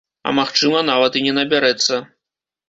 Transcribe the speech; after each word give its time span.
А 0.29 0.31
магчыма, 0.37 0.79
нават 0.87 1.19
і 1.19 1.23
не 1.27 1.33
набярэцца. 1.39 2.01